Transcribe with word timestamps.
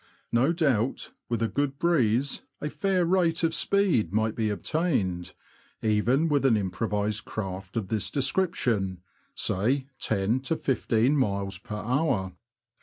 No 0.31 0.51
doubt, 0.51 1.11
with 1.29 1.43
a 1.43 1.47
good 1.47 1.77
breeze, 1.77 2.41
a 2.59 2.71
fair 2.71 3.05
rate 3.05 3.43
of 3.43 3.53
speed 3.53 4.11
might 4.11 4.33
be 4.33 4.49
obtained, 4.49 5.35
even 5.83 6.27
with 6.27 6.43
an 6.43 6.57
improvised 6.57 7.23
craft 7.25 7.77
of 7.77 7.89
this 7.89 8.09
description— 8.09 9.03
say, 9.35 9.89
ten 9.99 10.39
to 10.39 10.55
fifteen 10.55 11.15
miles 11.15 11.59
per 11.59 11.75
hour. 11.75 12.33